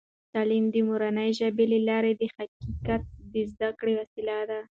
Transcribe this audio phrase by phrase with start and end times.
[0.33, 3.03] تعلیم د مورنۍ ژبې له لارې د حقیقت
[3.33, 4.59] د زده کړې وسیله ده.